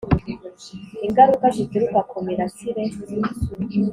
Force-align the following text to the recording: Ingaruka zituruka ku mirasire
Ingaruka 1.07 1.45
zituruka 1.55 1.99
ku 2.09 2.17
mirasire 2.25 2.83